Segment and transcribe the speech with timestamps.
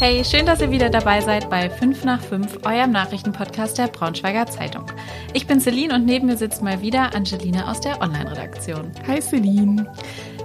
[0.00, 4.46] Hey, schön, dass ihr wieder dabei seid bei 5 nach 5, eurem Nachrichtenpodcast der Braunschweiger
[4.46, 4.84] Zeitung.
[5.34, 8.92] Ich bin Celine und neben mir sitzt mal wieder Angelina aus der Online-Redaktion.
[9.08, 9.92] Hi Celine.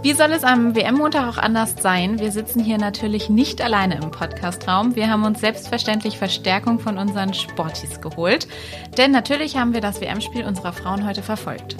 [0.02, 2.20] Wie soll es am WM-Montag auch anders sein?
[2.20, 4.96] Wir sitzen hier natürlich nicht alleine im Podcastraum.
[4.96, 8.48] Wir haben uns selbstverständlich Verstärkung von unseren Sportis geholt.
[8.98, 11.76] Denn natürlich haben wir das WM-Spiel unserer Frauen heute verfolgt.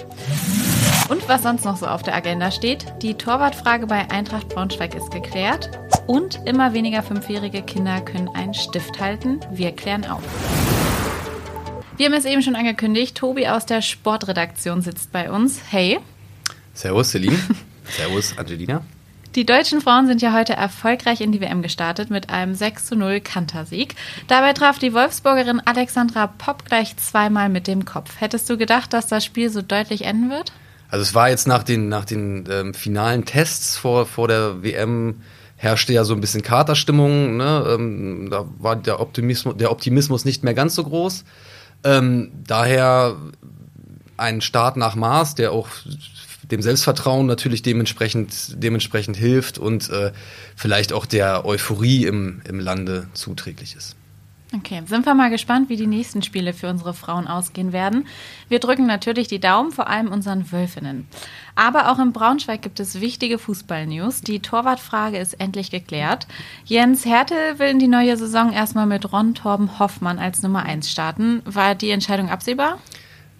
[1.10, 5.10] Und was sonst noch so auf der Agenda steht, die Torwartfrage bei Eintracht Braunschweig ist
[5.10, 5.68] geklärt
[6.06, 9.40] und immer weniger fünfjährige Kinder können einen Stift halten.
[9.50, 10.22] Wir klären auf.
[11.98, 15.60] Wir haben es eben schon angekündigt, Tobi aus der Sportredaktion sitzt bei uns.
[15.70, 16.00] Hey.
[16.72, 17.38] Servus, Celine.
[17.84, 18.80] Servus, Angelina.
[19.34, 22.96] Die deutschen Frauen sind ja heute erfolgreich in die WM gestartet mit einem 6 zu
[22.96, 23.94] 0 Kantersieg.
[24.28, 28.20] Dabei traf die Wolfsburgerin Alexandra Popp gleich zweimal mit dem Kopf.
[28.20, 30.52] Hättest du gedacht, dass das Spiel so deutlich enden wird?
[30.94, 35.22] Also es war jetzt nach den, nach den ähm, finalen Tests vor, vor der WM
[35.56, 37.36] herrschte ja so ein bisschen Katerstimmung.
[37.36, 37.66] Ne?
[37.68, 41.24] Ähm, da war der Optimismus, der Optimismus nicht mehr ganz so groß.
[41.82, 43.16] Ähm, daher
[44.16, 45.66] ein Start nach Maß, der auch
[46.44, 50.12] dem Selbstvertrauen natürlich dementsprechend, dementsprechend hilft und äh,
[50.54, 53.96] vielleicht auch der Euphorie im, im Lande zuträglich ist.
[54.52, 58.06] Okay, sind wir mal gespannt, wie die nächsten Spiele für unsere Frauen ausgehen werden.
[58.48, 61.08] Wir drücken natürlich die Daumen, vor allem unseren Wölfinnen.
[61.56, 64.20] Aber auch in Braunschweig gibt es wichtige Fußball-News.
[64.20, 66.26] Die Torwartfrage ist endlich geklärt.
[66.64, 70.90] Jens Hertel will in die neue Saison erstmal mit Ron Torben Hoffmann als Nummer 1
[70.90, 71.42] starten.
[71.44, 72.78] War die Entscheidung absehbar?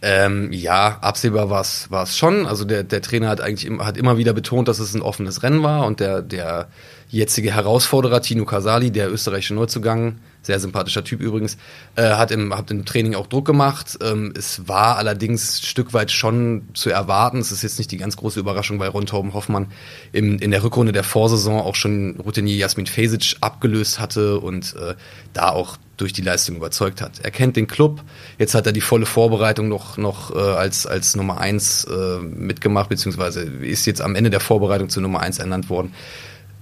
[0.07, 2.47] Ähm, ja, absehbar war es schon.
[2.47, 5.43] Also der, der Trainer hat eigentlich im, hat immer wieder betont, dass es ein offenes
[5.43, 6.69] Rennen war und der, der
[7.09, 11.57] jetzige Herausforderer Tino Casali, der österreichische Neuzugang, sehr sympathischer Typ übrigens,
[11.97, 13.99] äh, hat, im, hat im Training auch Druck gemacht.
[14.03, 17.39] Ähm, es war allerdings ein Stück weit schon zu erwarten.
[17.39, 19.73] Es ist jetzt nicht die ganz große Überraschung, weil Ron Torben Hoffmann
[20.13, 24.95] im, in der Rückrunde der Vorsaison auch schon Routinier Jasmin Fesic abgelöst hatte und äh,
[25.33, 27.21] da auch durch die Leistung überzeugt hat.
[27.23, 28.03] Er kennt den Club,
[28.39, 32.89] jetzt hat er die volle Vorbereitung noch, noch äh, als, als Nummer eins äh, mitgemacht,
[32.89, 35.95] beziehungsweise ist jetzt am Ende der Vorbereitung zu Nummer eins ernannt worden.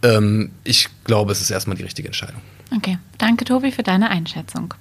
[0.03, 2.41] Ähm, ich glaube, es ist erstmal die richtige Entscheidung.
[2.75, 4.75] Okay, danke Tobi für deine Einschätzung.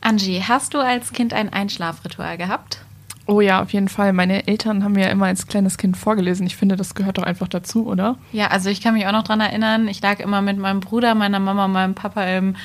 [0.00, 2.84] Angie, hast du als Kind ein Einschlafritual gehabt?
[3.26, 4.12] Oh ja, auf jeden Fall.
[4.12, 6.46] Meine Eltern haben mir immer als kleines Kind vorgelesen.
[6.46, 8.18] Ich finde, das gehört doch einfach dazu, oder?
[8.32, 11.14] Ja, also ich kann mich auch noch daran erinnern, ich lag immer mit meinem Bruder,
[11.14, 12.56] meiner Mama und meinem Papa im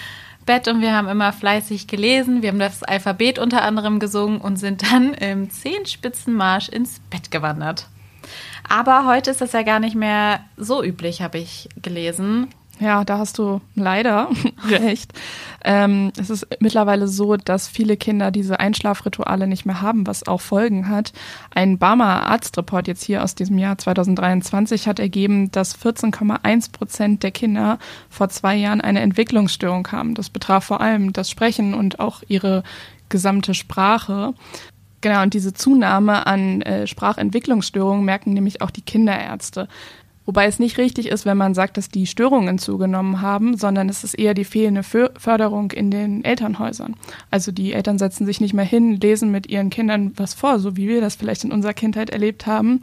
[0.47, 2.41] Bett und wir haben immer fleißig gelesen.
[2.41, 7.87] Wir haben das Alphabet unter anderem gesungen und sind dann im Zehenspitzenmarsch ins Bett gewandert.
[8.69, 12.49] Aber heute ist das ja gar nicht mehr so üblich, habe ich gelesen.
[12.79, 14.29] Ja, da hast du leider
[14.69, 15.11] recht.
[15.63, 20.41] Ähm, es ist mittlerweile so, dass viele Kinder diese Einschlafrituale nicht mehr haben, was auch
[20.41, 21.11] Folgen hat.
[21.53, 27.31] Ein Barmer Arztreport jetzt hier aus diesem Jahr 2023 hat ergeben, dass 14,1 Prozent der
[27.31, 27.79] Kinder
[28.09, 30.13] vor zwei Jahren eine Entwicklungsstörung haben.
[30.13, 32.61] Das betraf vor allem das Sprechen und auch ihre
[33.09, 34.33] gesamte Sprache.
[35.07, 39.69] Genau, und diese Zunahme an äh, Sprachentwicklungsstörungen merken nämlich auch die Kinderärzte.
[40.25, 44.03] Wobei es nicht richtig ist, wenn man sagt, dass die Störungen zugenommen haben, sondern es
[44.03, 46.97] ist eher die fehlende Förderung in den Elternhäusern.
[47.31, 50.75] Also die Eltern setzen sich nicht mehr hin, lesen mit ihren Kindern was vor, so
[50.75, 52.81] wie wir das vielleicht in unserer Kindheit erlebt haben,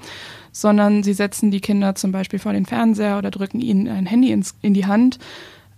[0.51, 4.33] sondern sie setzen die Kinder zum Beispiel vor den Fernseher oder drücken ihnen ein Handy
[4.33, 5.19] ins, in die Hand,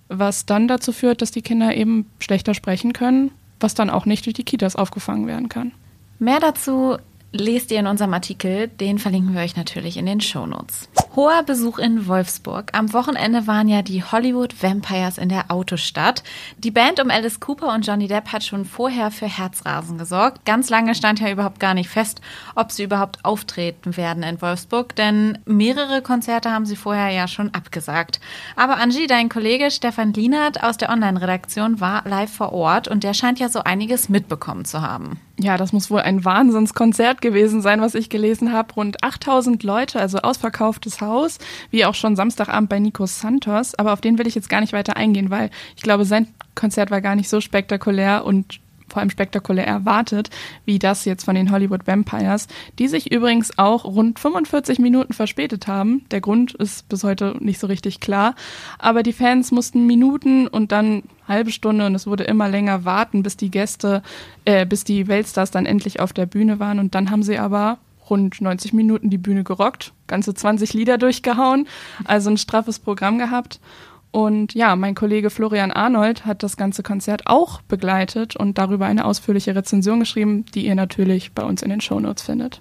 [0.06, 4.26] was dann dazu führt, dass die Kinder eben schlechter sprechen können, was dann auch nicht
[4.26, 5.72] durch die Kitas aufgefangen werden kann.
[6.18, 6.96] Mehr dazu
[7.40, 10.88] lest ihr in unserem Artikel, den verlinken wir euch natürlich in den Shownotes.
[11.16, 12.72] Hoher Besuch in Wolfsburg.
[12.74, 16.22] Am Wochenende waren ja die Hollywood Vampires in der Autostadt.
[16.58, 20.44] Die Band um Alice Cooper und Johnny Depp hat schon vorher für Herzrasen gesorgt.
[20.44, 22.20] Ganz lange stand ja überhaupt gar nicht fest,
[22.54, 27.54] ob sie überhaupt auftreten werden in Wolfsburg, denn mehrere Konzerte haben sie vorher ja schon
[27.54, 28.20] abgesagt.
[28.54, 33.14] Aber Angie, dein Kollege Stefan Lienert aus der Online-Redaktion war live vor Ort und der
[33.14, 35.18] scheint ja so einiges mitbekommen zu haben.
[35.38, 38.72] Ja, das muss wohl ein Wahnsinnskonzert gewesen sein, was ich gelesen habe.
[38.74, 41.38] Rund 8000 Leute, also ausverkauftes Haus,
[41.70, 43.74] wie auch schon Samstagabend bei Nico Santos.
[43.74, 46.90] Aber auf den will ich jetzt gar nicht weiter eingehen, weil ich glaube, sein Konzert
[46.90, 50.30] war gar nicht so spektakulär und vor allem spektakulär erwartet,
[50.64, 52.48] wie das jetzt von den Hollywood Vampires,
[52.78, 56.04] die sich übrigens auch rund 45 Minuten verspätet haben.
[56.10, 58.34] Der Grund ist bis heute nicht so richtig klar,
[58.78, 63.22] aber die Fans mussten Minuten und dann halbe Stunde und es wurde immer länger warten,
[63.22, 64.02] bis die Gäste,
[64.44, 67.78] äh, bis die Weltstars dann endlich auf der Bühne waren und dann haben sie aber
[68.08, 71.66] rund 90 Minuten die Bühne gerockt, ganze 20 Lieder durchgehauen,
[72.04, 73.60] also ein straffes Programm gehabt.
[74.10, 79.04] Und ja, mein Kollege Florian Arnold hat das ganze Konzert auch begleitet und darüber eine
[79.04, 82.60] ausführliche Rezension geschrieben, die ihr natürlich bei uns in den Shownotes findet.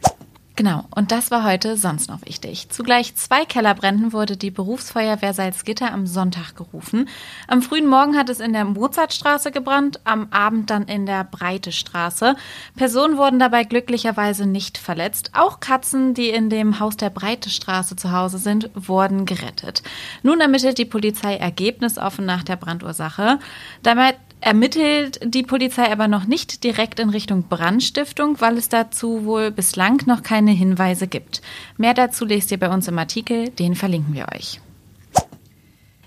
[0.58, 2.70] Genau, und das war heute sonst noch wichtig.
[2.70, 7.10] Zugleich zwei Kellerbränden wurde die Berufsfeuerwehr Salzgitter am Sonntag gerufen.
[7.50, 11.74] Am frühen Morgen hat es in der Mozartstraße gebrannt, am Abend dann in der Breite
[11.74, 12.38] Straße.
[12.78, 15.32] Personen wurden dabei glücklicherweise nicht verletzt.
[15.34, 19.84] Auch Katzen, die in dem Haus der Breite Straße zu Hause sind, wurden gerettet.
[20.24, 23.40] Nun ermittelt die Polizei ergebnisoffen nach der Brandursache.
[23.84, 29.52] Damit ermittelt die Polizei aber noch nicht direkt in Richtung Brandstiftung, weil es dazu wohl
[29.52, 31.42] bislang noch keine Hinweise gibt.
[31.78, 34.60] Mehr dazu lest ihr bei uns im Artikel, den verlinken wir euch.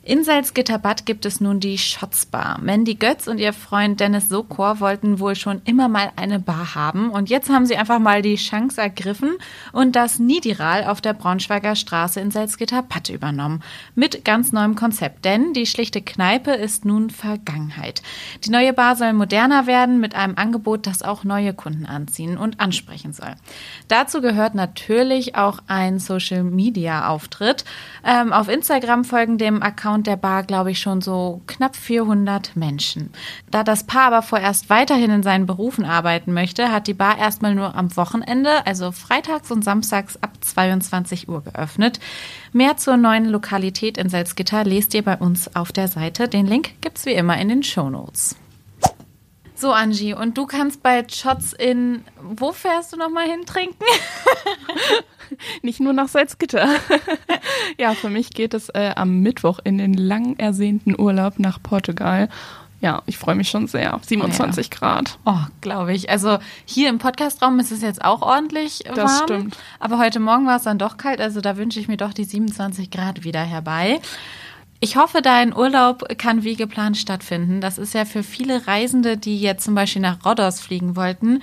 [0.09, 2.59] In Salzgitterbad gibt es nun die Schotzbar.
[2.63, 7.11] Mandy Götz und ihr Freund Dennis Sokor wollten wohl schon immer mal eine Bar haben
[7.11, 9.37] und jetzt haben sie einfach mal die Chance ergriffen
[9.71, 13.63] und das Nidiral auf der Braunschweiger Straße in Salzgitterbad übernommen.
[13.95, 18.01] Mit ganz neuem Konzept, denn die schlichte Kneipe ist nun Vergangenheit.
[18.45, 22.61] Die neue Bar soll moderner werden mit einem Angebot, das auch neue Kunden anziehen und
[22.61, 23.35] ansprechen soll.
[23.89, 27.67] Dazu gehört natürlich auch ein Social Media Auftritt.
[28.07, 32.57] Ähm, auf Instagram folgen dem Account Account der Bar, glaube ich, schon so knapp 400
[32.57, 33.11] Menschen.
[33.51, 37.55] Da das Paar aber vorerst weiterhin in seinen Berufen arbeiten möchte, hat die Bar erstmal
[37.55, 41.99] nur am Wochenende, also freitags und samstags ab 22 Uhr geöffnet.
[42.53, 46.29] Mehr zur neuen Lokalität in Salzgitter lest ihr bei uns auf der Seite.
[46.29, 48.37] Den Link gibt es wie immer in den Show Notes.
[49.59, 53.83] So, Angie, und du kannst bei Shots in, wo fährst du nochmal hin trinken?
[55.63, 56.69] Nicht nur nach Salzgitter.
[57.77, 62.29] ja, für mich geht es äh, am Mittwoch in den lang ersehnten Urlaub nach Portugal.
[62.81, 63.99] Ja, ich freue mich schon sehr.
[64.01, 64.79] 27 oh ja.
[64.79, 65.19] Grad.
[65.27, 66.09] Oh, glaube ich.
[66.09, 68.95] Also hier im Podcastraum ist es jetzt auch ordentlich warm.
[68.95, 69.57] Das stimmt.
[69.81, 71.21] Aber heute Morgen war es dann doch kalt.
[71.21, 74.01] Also da wünsche ich mir doch die 27 Grad wieder herbei.
[74.81, 77.61] Ich hoffe, dein Urlaub kann wie geplant stattfinden.
[77.61, 81.43] Das ist ja für viele Reisende, die jetzt zum Beispiel nach Rhodos fliegen wollten,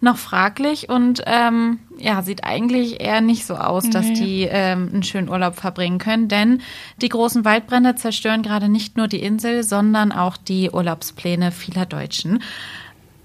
[0.00, 5.02] noch fraglich und ähm, ja, sieht eigentlich eher nicht so aus, dass die ähm, einen
[5.02, 6.60] schönen Urlaub verbringen können, denn
[7.00, 12.42] die großen Waldbrände zerstören gerade nicht nur die Insel, sondern auch die Urlaubspläne vieler Deutschen.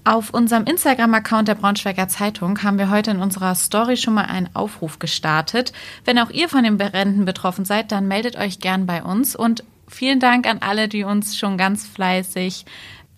[0.04, 4.50] Auf unserem Instagram-Account der Braunschweiger Zeitung haben wir heute in unserer Story schon mal einen
[4.52, 5.72] Aufruf gestartet.
[6.04, 9.62] Wenn auch ihr von den Bränden betroffen seid, dann meldet euch gern bei uns und
[9.86, 12.64] vielen Dank an alle, die uns schon ganz fleißig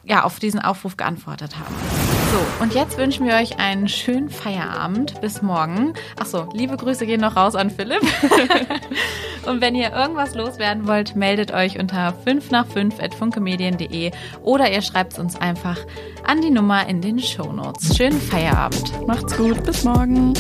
[0.05, 2.04] ja, auf diesen Aufruf geantwortet haben.
[2.35, 5.21] So, und jetzt wünschen wir euch einen schönen Feierabend.
[5.21, 5.95] Bis morgen.
[6.19, 8.03] Achso, liebe Grüße gehen noch raus an Philipp.
[9.47, 14.11] und wenn ihr irgendwas loswerden wollt, meldet euch unter 5 nach 5 at funkemedien.de
[14.43, 15.79] oder ihr schreibt es uns einfach
[16.27, 17.97] an die Nummer in den Shownotes.
[17.97, 19.07] Schönen Feierabend.
[19.07, 19.63] Macht's gut.
[19.63, 20.35] Bis morgen.